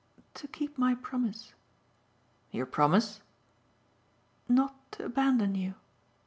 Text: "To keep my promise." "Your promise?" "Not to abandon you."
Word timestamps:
"To 0.33 0.47
keep 0.47 0.79
my 0.79 0.95
promise." 0.95 1.53
"Your 2.49 2.65
promise?" 2.65 3.21
"Not 4.49 4.73
to 4.93 5.05
abandon 5.05 5.53
you." 5.53 5.75